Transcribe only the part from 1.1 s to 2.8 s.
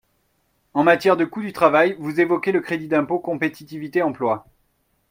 de coût du travail, vous évoquez le